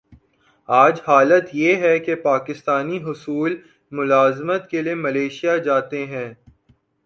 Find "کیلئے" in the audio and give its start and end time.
4.69-4.95